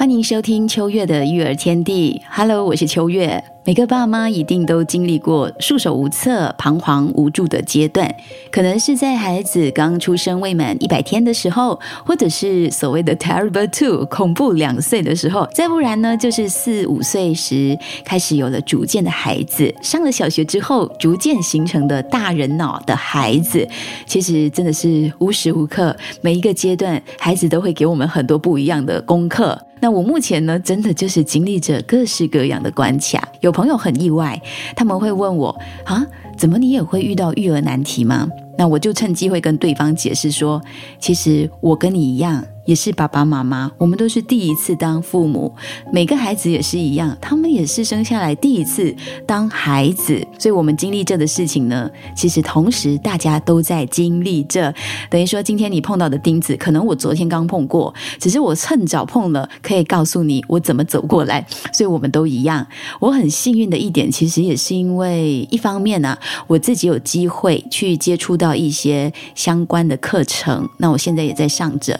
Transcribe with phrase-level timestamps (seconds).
[0.00, 2.22] 欢迎收听秋月的育儿天地。
[2.30, 3.44] Hello，我是秋月。
[3.66, 8.10] 每个爸妈一定都经历过束手无策、彷徨无助的阶段，
[8.50, 23.68] 可能是在孩子刚出生未满一百天的时候，或者是所谓的 terrible two 恐怖两岁的时候，再不然呢，就是四五岁时开始有了主见的孩子，上了小学之后逐渐形成的大人脑的孩子。
[24.06, 29.60] 其实真的是无时无刻每一个阶段，孩子都会给我们很多不一样的功课。
[29.80, 33.26] 那我目前呢，真的就是经历着各式各样的关卡。
[33.40, 34.40] 有朋友很意外，
[34.76, 38.28] 他们会问我啊，怎么你也会遇到育儿难题吗？
[38.58, 40.60] 那我就趁机会跟对方解释说，
[40.98, 42.44] 其实我跟你一样。
[42.64, 45.52] 也是爸爸妈妈，我们都是第一次当父母，
[45.92, 48.94] 每个孩子也是一样，他们也是生下来第一次
[49.26, 54.72] 当孩子，所以我们经历这的事情呢，其实同时大家都在经历这，
[55.08, 62.66] 等于说今天你碰到的钉子，可能我昨天刚碰过，只是我趁早碰了，可以告诉你我怎么走过来，所以我们都一样。
[63.00, 71.98] 我很幸运的一点，其实也是因为一方面呢，我自己有机会去接触到一些相关的课程，那我现在也在上着。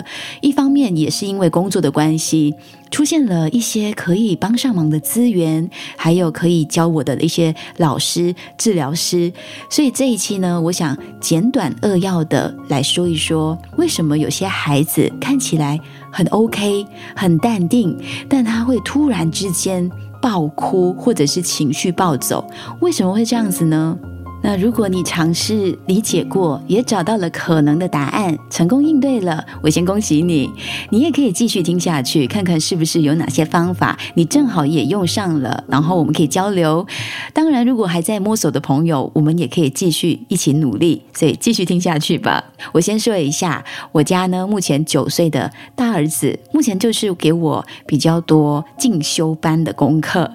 [0.50, 2.52] 一方面也是因为工作的关系，
[2.90, 9.32] 出现了一些可以帮上忙的资源，还有可以教我的一些老师、治疗师。
[9.70, 15.78] 所以这一期呢，我想简短扼要的来说一说，为什么有些孩子看起来
[16.10, 17.96] 很 OK、很淡定，
[18.28, 19.88] 但他会突然之间
[20.20, 22.44] 爆哭，或者是情绪暴走，
[22.80, 23.96] 为什么会这样子呢？
[24.42, 30.50] 那如果你尝试理解过，也找到了可能的答案，成功应对了，我先恭喜你。
[30.88, 36.86] 你也可以继续听下去，看看是不是有哪些方法你正好也用上了，然后我们可以交流。
[37.34, 41.02] 当然，如果还在摸索的朋友，我们也可以继续一起努力。
[41.12, 42.42] 所以继续听下去吧。
[42.72, 43.62] 我先说一下，
[43.92, 50.30] 我家呢目前九岁的大儿子，目前就是给我比较多进修班的功课。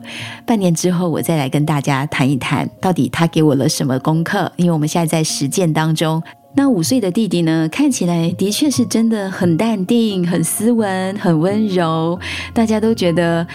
[0.45, 3.94] 半年之后，我再来跟大家谈一谈，到底他给我了什么。
[3.99, 6.21] 功课，因为我们现在在实践当中。
[6.57, 12.17] 那五岁的弟弟呢，看起来的确是真的很淡定、很斯文、很温柔，
[12.53, 13.45] 大家都觉得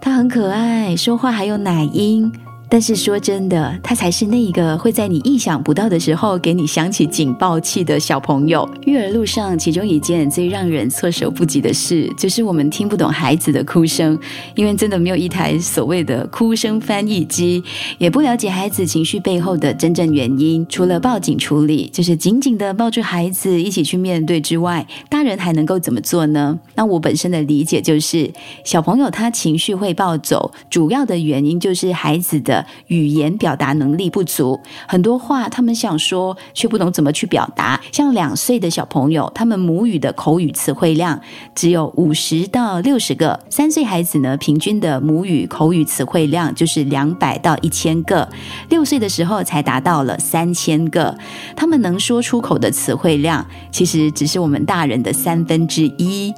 [0.00, 2.32] 他很可爱，说话还有奶音。
[2.72, 8.66] 但是说真的，他才是那一个会在你意想不到的时候给你响起警报器的小朋友。
[8.86, 14.16] 育儿路上，其中一件最让人措手不及的事，就是我们听不懂孩子的哭声，
[14.54, 17.60] 因为真的没有一台所谓的哭声翻译机，
[17.98, 20.64] 也不了解孩子情绪背后的真正原因。
[20.68, 26.56] 除了报警处理，就是紧紧的抱住孩子一起去面对之外，大人还能够怎么做呢？
[26.76, 28.30] 那我本身的理解就是，
[28.64, 32.59] 小朋友他情绪会暴走，主要的原因就是孩子的。
[32.88, 37.80] 语言表达能力不足，很多话他们想说，却不懂怎么去表达。
[37.90, 41.18] 像两岁的小朋友，他们母语的口语词汇量
[41.54, 48.28] 只有五十到六十个；三岁孩子呢，平均的母语口语词汇量就是两百到一千个；
[48.68, 51.16] 六岁的时候才达到了三千个。
[51.56, 56.32] 他们能说出口的词汇量，其实只是我们大人的三分之一。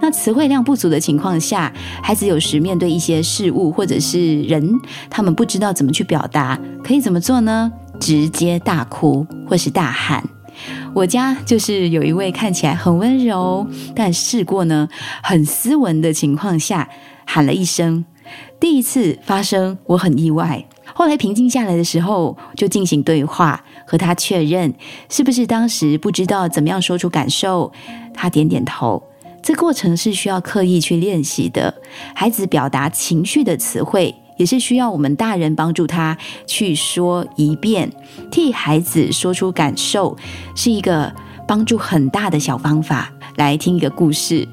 [0.00, 1.72] 那词汇量不足的情况下，
[2.02, 5.67] 孩子有时面对一些事物或者是人，他们不知道。
[5.68, 6.58] 要怎么去表达？
[6.82, 7.70] 可以怎么做呢？
[8.00, 10.24] 直接大哭或是大喊。
[10.94, 14.88] 我家就是有一位看起来很温柔，但试过呢
[15.22, 16.88] 很斯文的情况下
[17.26, 18.04] 喊了一声。
[18.58, 20.64] 第一次发生，我很意外。
[20.94, 24.74] 后来平静下来的时候，就进行对话，和他确认
[25.10, 27.70] 是不是当时不知道怎么样说出感受。
[28.14, 29.02] 他点点头。
[29.40, 31.72] 这过程是需要刻意去练习的。
[32.14, 34.14] 孩子表达情绪的词汇。
[34.38, 36.16] 也是需要我们大人帮助他
[36.46, 37.92] 去说一遍，
[38.30, 40.16] 替孩子说出感受，
[40.54, 41.12] 是一个
[41.46, 43.12] 帮助很大的小方法。
[43.36, 44.48] 来听一个故事。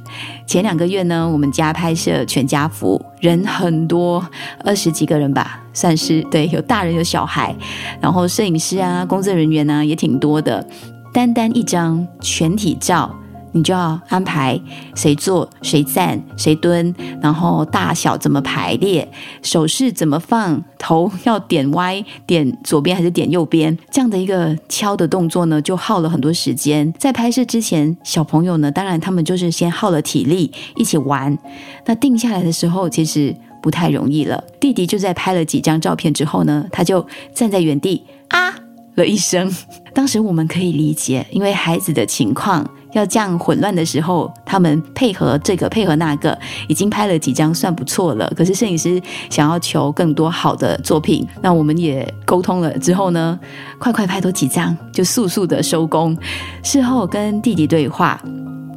[0.46, 4.24] 前两个月呢，我们家拍摄全家福，人很多，
[4.64, 7.56] 二十几个人吧，算是对，有大人有小孩，
[8.00, 10.64] 然后摄影师啊，工作人员呢也挺多的，
[11.12, 13.12] 单单一张全体照。
[13.56, 14.60] 你就要安排
[14.96, 19.10] 谁坐谁站谁蹲，然后大小怎么排列，
[19.42, 26.94] 手势怎么放，头要点歪点左边还是点右边，这样的一个敲的动作呢，就耗了很多时间。
[27.00, 31.38] 在拍摄之前，小朋友呢，当然他们就是先耗了体力一起玩。
[31.86, 34.44] 那定下来的时候，其实不太容易了。
[34.60, 38.54] 弟弟就在拍了几张照片之后呢，他就站在原地啊
[38.96, 39.50] 了一声。
[39.94, 42.70] 当时我们可以理解，因为孩子的情况。
[42.96, 46.38] 要这样混乱的时候，他们配合这个配合那个，
[46.68, 48.32] 已经拍了几张算不错了。
[48.36, 53.38] 可是摄影师想要求更多好的作品，那我们也沟通了之后呢，
[53.78, 56.18] 快快拍多几张，就速速的收工。
[56.64, 58.22] 事后跟弟弟对话，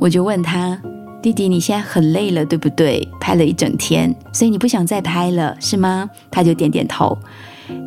[0.00, 0.81] 我就问他
[1.23, 3.09] ：“弟弟，你现在很累了，对不对？
[3.20, 7.17] 拍了一整天，所以你不想再拍了，是吗？”他就点点头。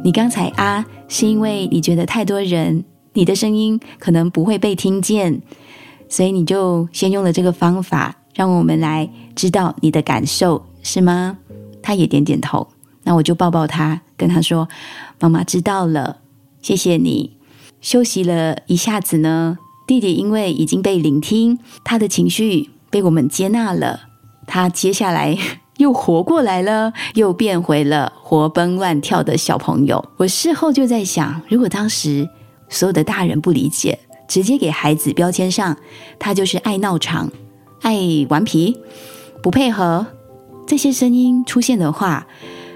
[0.04, 2.84] 你刚才啊，是因为你觉得太多人，
[3.14, 5.42] 你的声音可能不会被听见。
[6.12, 11.38] 所以你就先用了这个方法，让我们来知道你的感受，是吗？
[11.82, 12.68] 他也点点头。
[13.04, 14.68] 那我就抱抱他，跟他说
[15.22, 16.18] ：“妈妈知道了，
[16.62, 17.38] 谢谢你。”
[17.80, 24.02] 休息了一下子呢，弟弟因为已经被聆听，他的情绪被我们接纳了，
[24.46, 25.38] 他接下来
[25.78, 30.04] 又活过来了，又变回了活蹦乱跳的小朋友。
[30.18, 32.28] 我事后就在想，如果当时
[32.68, 33.98] 所有的大人不理解，
[34.32, 35.76] 直接给孩子标签上，
[36.18, 37.30] 他就是爱闹场、
[37.82, 38.00] 爱
[38.30, 38.78] 顽皮、
[39.44, 40.08] 不配合。
[40.66, 42.26] 这些声音出现的话，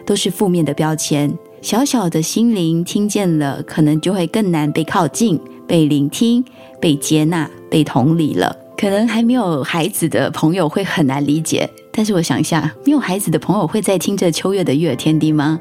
[0.05, 1.33] 都是负面的标签。
[1.61, 6.43] 小小的心灵听见了，可能就会更难被靠近、被聆听、
[6.81, 8.53] 被接纳、被同理了。
[8.77, 11.69] 可能还没有孩子的朋友会很难理解。
[11.97, 15.57] 但是我想一下，没有孩子的朋友会在听着秋月的悦耳天地吗？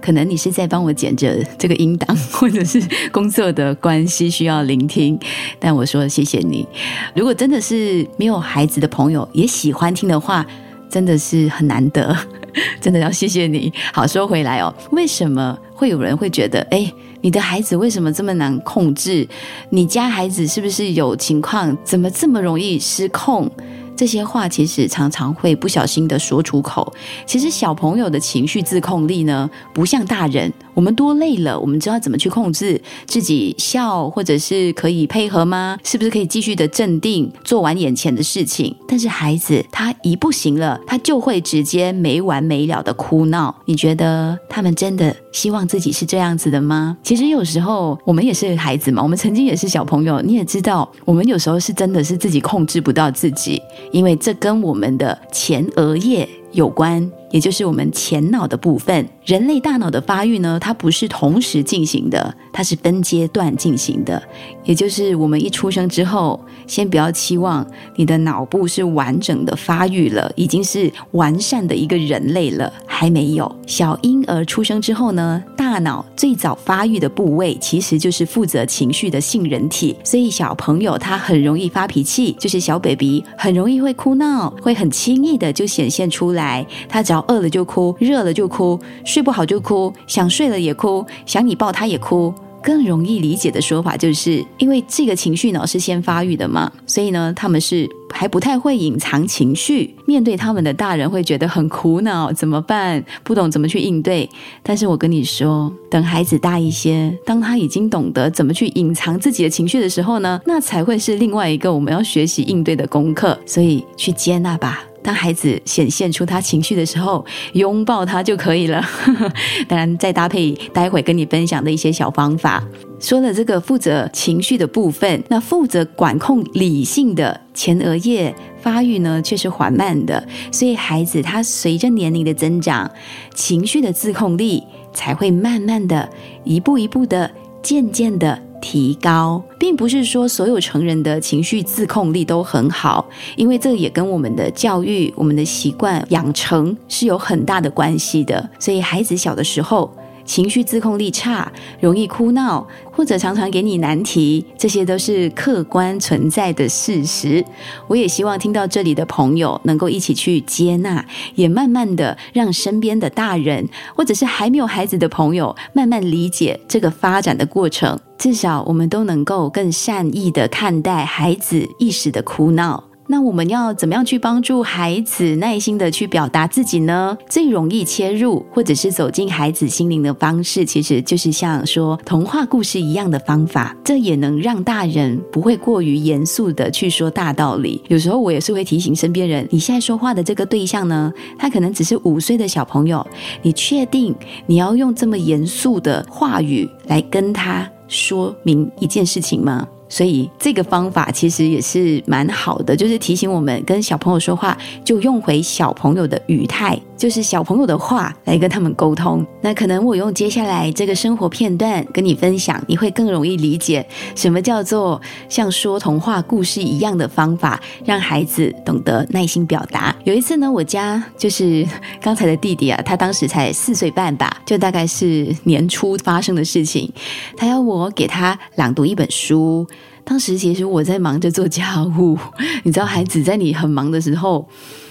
[0.00, 2.82] 可能你是在帮我剪着这个音档， 或者是
[3.12, 5.16] 工作的关系需要聆听。
[5.60, 6.66] 但我说谢谢你。
[7.14, 10.44] 如果真的是没有孩子的朋友也喜欢听的话，
[10.90, 12.16] 真的是很难得，
[12.82, 13.72] 真的要谢谢你。
[13.92, 16.92] 好，说回来哦，为什么会有人会觉得，哎，
[17.26, 19.26] 你的孩子为什么这么难控制？
[19.70, 21.76] 你家孩子是不是有情况？
[21.82, 23.50] 怎么这么容易失控？
[23.96, 26.94] 这些话其实常常会不小心的说出口。
[27.26, 30.52] 其实小朋友的情绪自控力呢，不像大人。
[30.76, 35.78] 我们多累了，我们知道怎么去控制自己笑，或者是可以配合吗？
[35.82, 38.76] 是不是可以继续的镇定，做完眼前的事情？
[38.86, 43.54] 但是孩子他一不行了，他就会直接没完没了的哭闹。
[43.64, 46.94] 你觉得他们真的希望自己是这样子的吗？
[47.02, 50.20] 其实有时候我们也是孩子嘛，我们曾经也是小朋友。
[50.20, 53.62] 你也知道，我们有时候是真的是自己控制不到自己，
[53.92, 57.10] 因为这跟我们的前额叶有关。
[57.36, 64.22] 也就是我们前脑的部分，人类大脑的发育呢，它不是同时进行的，它是分阶段进行的。
[64.64, 67.64] 也就是我们一出生之后，先不要期望
[67.96, 73.54] 你的脑部是完整的发育了，已经是完善的一个人类了，还没有。
[73.66, 87.25] 小婴儿出生之后呢，大脑最早发育的部位其实就是负责情绪的杏仁体，所以小朋友他很容易发脾气，就是小 baby 很容易会哭闹，会很轻易的就显现出来，他只要。
[87.28, 92.32] 饿了就哭，热了就哭，睡不好就哭，想睡了也哭，想你抱他也哭。
[92.62, 99.94] 更容易理解的说法就是，因为这个情绪脑是先发育的嘛，所以呢，他们是还不太会隐藏情绪。
[100.04, 103.04] 面对他们的大人会觉得很苦恼，怎么办？
[103.22, 104.28] 不懂怎么去应对。
[104.64, 113.38] 但是我跟你说，等孩子大一些，当他已经懂得怎么去隐藏自己的情绪的时候呢，那才会是另外一个我们要学习应对的功课。
[113.46, 114.84] 所以去接纳吧。
[115.06, 118.84] 当孩子显现出他情绪的时候，拥抱他就可以了。
[119.68, 122.60] 当然，再搭配待会跟你分享的一些小方法。
[122.98, 130.26] 说了这个负责情绪的部分，那负责管控理性的前额叶发育呢，却是缓慢的。
[130.50, 132.90] 所以，孩子他随着年龄的增长，
[133.32, 136.08] 情绪的自控力才会慢慢的、
[136.42, 137.30] 一步一步的、
[137.62, 138.42] 渐渐的。
[138.60, 148.48] 提高，并不是说所有成人的情绪自控力都很好，因为这也跟我们的教育、我们的习惯养成是有很大的关系的。
[148.58, 149.90] 所以孩子小的时候。
[150.26, 157.42] 情绪自控力差，容易哭闹，或者常常给你难题，这些都是客观存在的事实。
[157.86, 161.04] 我也希望听到这里的朋友能够一起去接纳，
[161.36, 167.98] 也慢慢的让身边的大人，或者是还没有孩子的朋友，慢慢理解这个发展的过程。
[168.18, 172.82] 至少我们都能够更善意的看待孩子一时的哭闹。
[173.08, 177.16] 那我们要怎么样去帮助孩子耐心的去表达自己呢？
[177.28, 183.76] 最容易切入或者是走进孩子心灵的方式，其实就是像说童话故事一样的方法。
[183.84, 187.80] 这也能让大人不会过于严肃的去说大道理。
[187.88, 193.06] 有时候我也是会提醒身边人：你现在说话的这个对象呢，他可能只是五岁的小朋友，
[193.42, 194.14] 你确定
[194.46, 199.66] 你要用这么严肃的话语来跟他说明一件事情吗？
[199.88, 209.24] 所以这个方法其实也是蛮好的，就是提醒我们跟小朋友说话，就用回小朋友的语态，就是小朋友的话来跟他们沟通。
[209.42, 219.94] 那可能我用接下来这个生活片段跟你分享，你会更容易理解什么叫做像说童话故事一样的方法，让孩子懂得耐心表达。
[220.04, 221.66] 有一次呢，我家就是
[222.00, 226.90] 刚才的弟弟啊，他当时才四岁半吧，就大概是年初发生的事情，
[227.36, 229.66] 他要我给他朗读一本书。
[230.04, 232.16] 当时其实我在忙着做家务，
[232.62, 234.48] 你知道，孩子在你很忙的时候。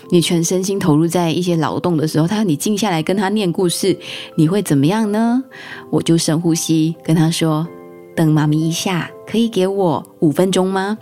[0.10, 3.98] 你全身心投入在一些劳动的时候，他你静下来跟他念故事，
[4.36, 5.44] 你会怎么样呢？
[5.90, 7.68] 我就深呼吸，跟他说
[8.16, 10.98] ：“等妈咪一下，可以给我五分钟吗？”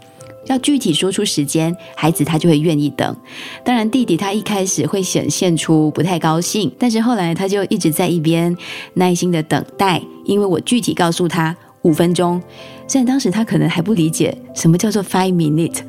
[0.47, 3.15] 要具体说出时间，孩子他就会愿意等。
[3.63, 8.53] 当然，弟弟他一开始会显现出不太高兴，但是后来他就一直在一边
[8.95, 12.41] 耐心的等待，因为我具体告诉他五分钟。
[12.85, 15.79] 虽然当时他可能还不理解什么叫做 five minute，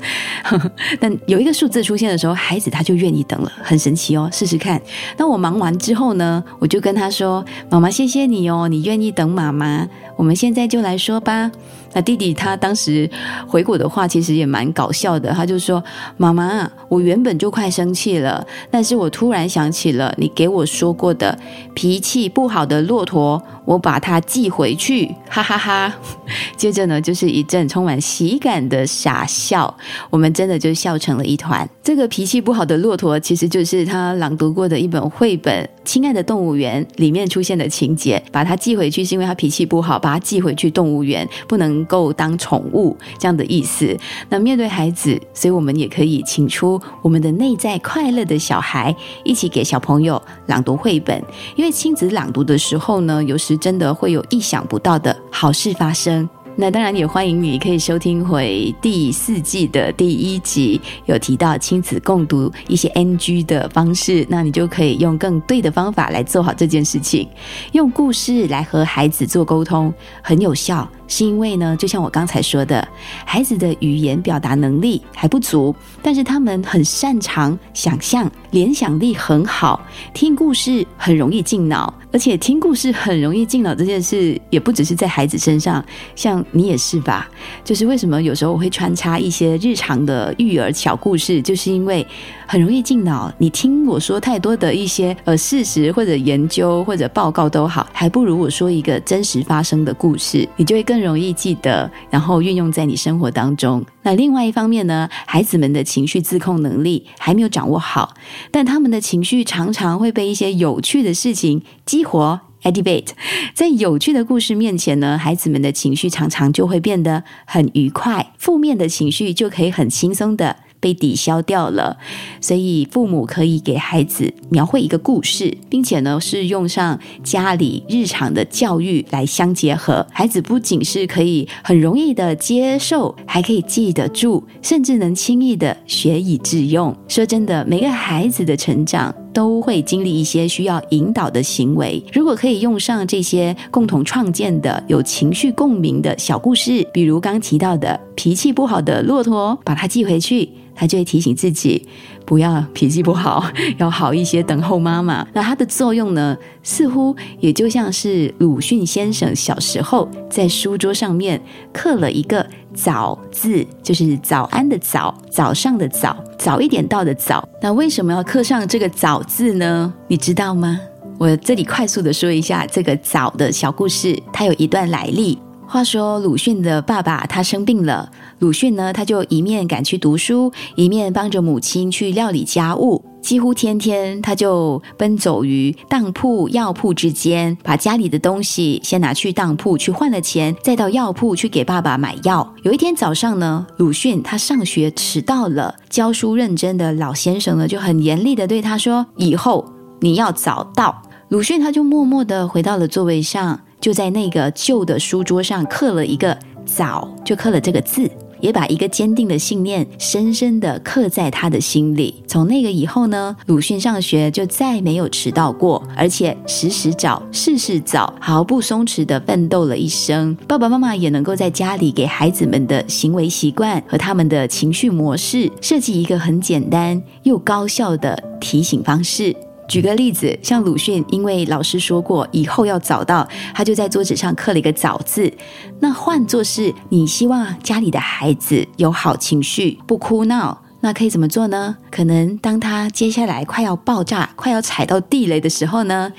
[0.44, 0.70] 呵 呵
[1.00, 4.30] 但有一个数字出现的时候，孩子他就愿意等了，很神奇哦。
[4.32, 4.80] 试试看。
[5.16, 9.88] 那我忙完之后呢，我就跟他说：“妈妈，谢谢你哦，你愿意等妈妈。
[10.16, 11.50] 我们现在就来说吧。”
[11.94, 13.08] 那弟弟他当时
[13.46, 15.82] 回国的话其实也蛮搞笑的，他就说
[16.18, 21.38] ：“妈妈，我原本就快生气了，但是我突然想起了你给我说过的
[21.74, 25.94] 脾气不好的骆驼，我把它寄回去。”哈哈哈。
[26.56, 29.72] 接着呢，就是一阵充满喜感的傻笑，
[30.10, 31.68] 我们真的就笑成了一团。
[31.82, 38.20] 这个脾气不好的骆驼，其实就是他朗读过的一本绘本《亲爱的动物园》里面出现的情节。
[38.32, 43.96] 把它寄回去是因为他脾气不好，把它寄回去动物园不能够当宠物这样的意思。
[44.28, 51.22] 那面对孩子，所以我们也可以请出我们的内在快乐的小孩，一起给小朋友朗读绘本。
[51.56, 56.28] 因为亲子朗读的时候呢，有时真的会有意想不到的好事发生。
[56.56, 67.28] 那当然也欢迎你，可以收听回第四季的第一集，有提到亲子共读一些 NG 的方式，那你就可以用更对的方法来做好这件事情，
[67.72, 70.88] 用故事来和孩子做沟通，很有效。
[71.06, 72.86] 是因为呢，就像我刚才说的，
[73.24, 79.80] 孩子的语言表达能力还不足，但是他们很擅长想象，联想力很好，
[80.12, 85.84] 听故事很容易进脑，而且听故事很容易进脑这件事，也不只是在孩子身上，
[86.14, 87.28] 像你也是吧？
[87.64, 92.06] 就是为什么有时候我会穿插一些日常的育儿小故事，就是因为。
[92.46, 103.84] 很容易进脑，你听我说太多的一些呃事实或者研究或者报告都好，还不如我说一个真实发生的故事，你就会更更容易记得，然后运用在你生活当中。
[104.02, 108.14] 那另外一方面呢，孩子们的情绪自控能力还没有掌握好，
[108.52, 112.40] 但他们的情绪常常会被一些有趣的事情激活。
[112.62, 113.08] Debate，
[113.54, 120.56] 在有趣的故事面前呢，孩子们的情绪常常就会变得很愉快，负面的情绪就可以很轻松的。
[120.84, 121.96] 被抵消掉了，
[122.42, 136.94] 所以父母可以给孩子描绘一个故事，并且呢是用上家里日常的教育来相结合，孩子不仅是可以很容易的接受，还可以记得住，甚至能轻易的学以致用。
[137.08, 150.50] 说真的，每个孩子的成长都会经历一些需要引导的行为，如果可以用上这些共同创建的有情绪共鸣的小故事，比如刚提到的脾气不好的骆驼，把它寄回去。
[150.74, 151.86] 他就会提醒自己
[152.26, 153.44] 不要脾气不好，
[153.78, 155.26] 要好一些，等候妈妈。
[155.32, 161.40] 那它的作用呢，似乎也就像是鲁迅先生小时候在书桌上面
[161.72, 167.46] 刻了一个“早”字，就是早安的“早”，早上的“早”，早一点到的“早”。
[167.62, 169.92] 那为什么要刻上这个“早”字呢？
[170.08, 170.80] 你知道吗？
[171.16, 175.38] 我这里快速的说一下这个“早”的小故事，它有一段来历。
[175.66, 192.54] 话说鲁迅的爸爸他生病了，鲁迅呢他就一面赶去读书，一面帮着母亲去料理家务，几乎天天他就奔走于当铺、药铺之间，把家里的东西先拿去当铺去换了钱，再到药铺去给爸爸买药。
[192.62, 199.64] 有一天早上呢，鲁迅他上学迟到了，教书认真的老先生呢就很严厉的对他说：“以后
[200.00, 203.58] 你要早到。”鲁迅他就默默的回到了座位上。
[203.84, 208.10] 就在那个旧的书桌上刻了一个“早”，就刻了这个字，
[208.40, 212.14] 也把一个坚定的信念深深的刻在他的心里。
[212.26, 220.34] 从那个以后呢，鲁迅上学就再没有迟到过，而且时时早，事事早，毫不松弛的奋斗了一生。
[220.48, 229.36] 爸爸妈妈也能够在家里给孩子们的行为习惯和他们的情绪模式设计一个很简单又高效的提醒方式。
[229.66, 235.32] 举个例子，像鲁迅，因为老师说过以后要早到，他就在桌子上刻了一个“早”字。
[235.80, 240.62] 那换作是你希望家里的孩子有好情绪，不哭闹。
[240.80, 241.76] 那可以怎么做呢？
[241.90, 246.12] 可能当他接下来快要爆炸、快要踩到地雷的时候呢，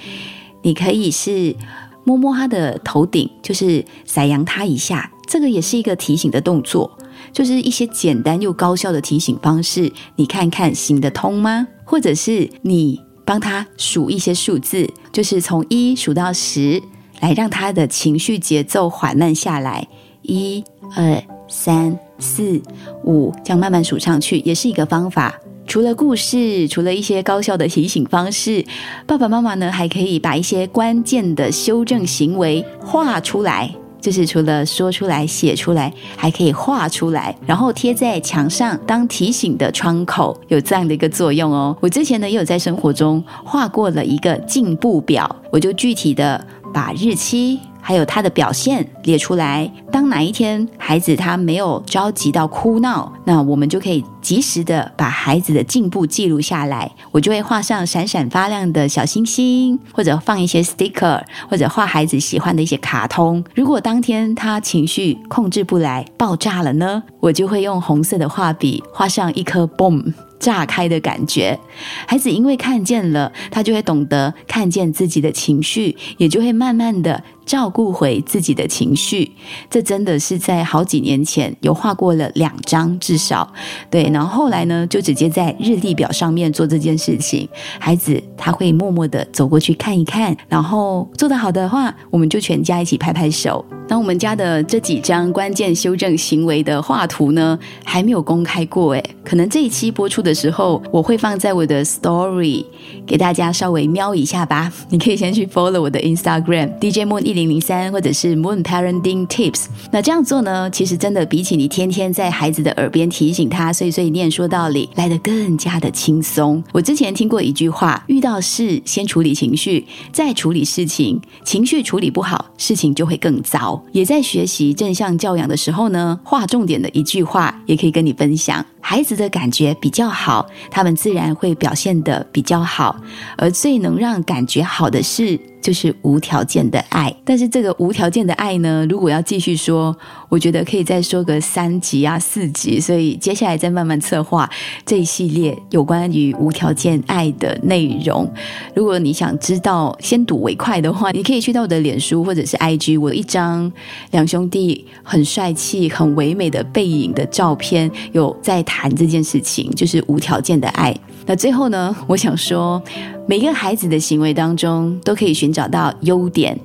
[0.64, 1.56] 你可以是
[2.04, 6.98] 摸摸他的头顶，就是撒扬他一下，这个也是一个提醒的动作，
[7.32, 9.92] 就是一些简单又高效的提醒方式。
[10.16, 11.68] 你看看行得通吗？
[11.84, 16.82] 或者是你帮他数一些数字，就是从一数到十，
[17.20, 19.86] 来让他的情绪节奏缓慢下来。
[20.22, 20.64] 一、
[20.96, 21.98] 二、三。
[22.18, 22.62] 四
[23.04, 25.38] 五，这样慢慢数上去，也是一个方法。
[25.68, 28.66] 除了故事，除了一些高效的提醒方式，
[29.06, 33.70] 爸爸妈妈呢还可以把一些关键的修正行为画出来，
[34.06, 41.76] 就是除了说出来、写出来，还可以画出来，然后贴在墙上当提醒的窗口，有这样的一个作用哦。
[41.80, 47.60] 我之前呢也有在生活中画过了一个进步表，我就具体的把日期。
[47.88, 49.72] 还有他的表现列出来。
[49.92, 56.92] 当哪一天孩子他没有着急到哭闹，那我们就可以及时的把孩子的进步记录下来。
[57.12, 63.44] 我就会画上闪闪发亮的小星星，或者放一些 sticker，或者画孩子喜欢的一些卡通。
[63.54, 70.12] 如果当天他情绪控制不来，爆炸了呢，我就会用红色的画笔画上一颗 boom。
[70.38, 71.58] 炸开的感觉，
[72.06, 79.32] 孩子因为看见了，他就会懂得看见自己的情绪，也就会慢慢的照顾回自己的情绪。
[79.70, 83.52] 这真的是在好几年前有画过了两张，至少
[83.90, 84.10] 对。
[84.12, 87.48] 然后后来呢，就直接在日历表上面做这件事情。
[87.80, 93.64] 孩子他会默默的走过去看一看，然后做得好的话，我们就全家一起拍拍手。
[93.88, 102.66] 那我们家的这几张关键修正行为的画图呢，还没有公开过诶，可能这一期播出的时候，我会放在我的 Story
[103.06, 104.74] 给大家稍微瞄一下吧。
[104.90, 109.66] 你可以先去 follow 我的 Instagram DJ Moon 一零零三，或者是 Moon Parenting Tips。
[109.92, 116.64] 那这样做呢，其实真的比起你天天在孩子的耳边提醒他碎碎念说道理，来的更加的轻松。
[116.72, 121.22] 我之前听过一句话：遇到事先处理情绪，再处理事情。
[121.44, 123.80] 情绪处理不好，事情就会更糟。
[123.92, 128.66] 也在学习正向教养的时候呢，划重点的一句话也可以跟你分享。
[128.80, 132.96] 孩子的感觉比较好，他们自然会表现的比较好。
[133.36, 135.40] 而最能让感觉好的事。
[135.66, 139.98] 就是无条件的爱，但是这个无条件的爱呢，如果要继续说，
[140.30, 144.48] 我觉得可以再说个三集啊、四集，所以接下来再慢慢策划
[144.86, 148.32] 这一系列有关于无条件爱的内容。
[148.76, 153.72] 如果你想知道先睹为快的话，你可以去到我的脸书或者是 IG，我一张
[154.12, 160.96] 两兄弟很帅气、很唯美的背影的照片，有在谈这件事情，就是无条件的爱。
[161.26, 162.80] 那最后呢，我想说，
[163.28, 166.58] 每个孩子的行为当中都可以寻找到优点。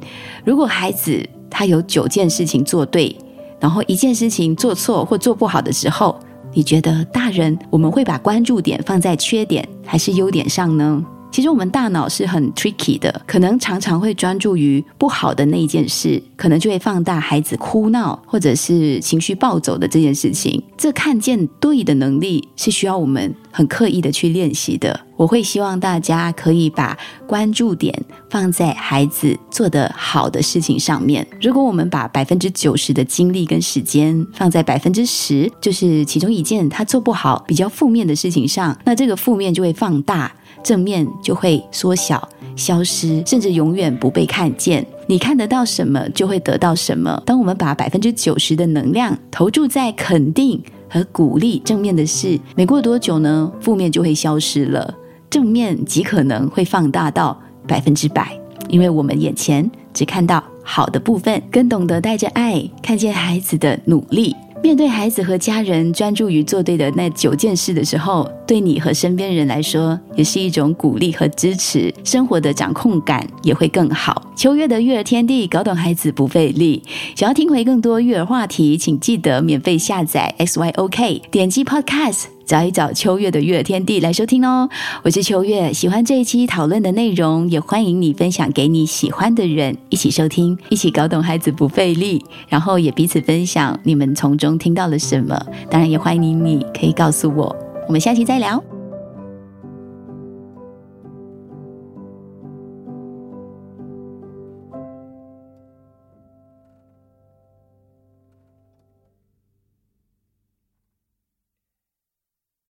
[0.44, 3.16] 如果孩子他有九件事情做对，
[3.58, 6.20] 然后一件事情做错或做不好的时候，
[6.52, 11.02] 你觉得大人我们会把关注点放在缺点还是优点上呢？
[11.32, 20.60] 其实我们大脑是很 tricky 的，可能常常会专注于不好的那一件事，可能就会放大孩子哭闹或者是情绪暴走的这件事情。
[20.76, 24.98] 这看见对的能力是需要我们很刻意的去练习的。
[25.16, 27.94] 我会希望大家可以把关注点
[28.30, 31.26] 放在孩子做得好的事情上面。
[31.40, 40.32] 如果我们把百分之九十的精力跟时间放在百分之十，就是其中一件他做不好、比较负面的事情上，那这个负面就会放大。
[40.62, 44.86] 正面就会缩小、消失，甚至永远不被看见。
[45.10, 47.20] 你看得到什么，就会得到什么。
[47.26, 54.94] 当我们把百分之九十的能量投注在肯定和鼓励正面的事，没过多久呢，负面就会消失了，
[55.28, 58.38] 正面极可能会放大到百分之百。
[58.68, 64.36] 因为我们眼前只看到好的部分，更懂得带着爱看见孩子的努力。
[64.62, 74.30] 面对孩子和家人专注于做对的那九件事的时候，对你和身边人来说，也是一种鼓励和支持，生活的掌控感也会更好。
[74.36, 76.82] 秋月的育儿天地，搞懂孩子不费力。
[77.16, 82.24] 想要听回更多育儿话题，请记得免费下载 SYOK，点击 Podcast。
[82.50, 84.68] 找一找秋月的月天地来收听哦，
[85.04, 97.54] 我是秋月，喜欢这一期讨论的内容，也欢迎你分享给你喜欢的人一起收听，一起搞懂孩子不费力，然后也彼此分享你们从中听到了什么，当然也欢迎，你可以告诉我，
[97.86, 98.60] 我们下期再聊。